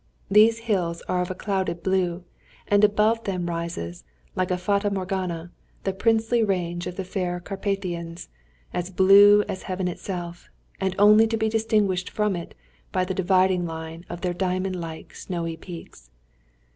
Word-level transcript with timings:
These 0.31 0.57
hills 0.65 1.03
are 1.03 1.21
of 1.21 1.29
a 1.29 1.35
clouded 1.35 1.83
blue, 1.83 2.23
and 2.67 2.83
above 2.83 3.23
them 3.25 3.45
rises, 3.45 4.03
like 4.35 4.49
a 4.49 4.57
fata 4.57 4.89
Morgana, 4.89 5.51
the 5.83 5.93
princely 5.93 6.43
range 6.43 6.87
of 6.87 6.95
the 6.95 7.03
fair 7.03 7.39
Carpathians, 7.39 8.27
as 8.73 8.89
blue 8.89 9.43
as 9.43 9.61
heaven 9.61 9.87
itself, 9.87 10.49
and 10.79 10.95
only 10.97 11.27
to 11.27 11.37
be 11.37 11.49
distinguished 11.49 12.09
from 12.09 12.35
it 12.35 12.55
by 12.91 13.05
the 13.05 13.13
dividing 13.13 13.67
line 13.67 14.03
of 14.09 14.21
their 14.21 14.33
diamond 14.33 14.75
like 14.81 15.13
snowy 15.13 15.55
peaks. 15.55 16.09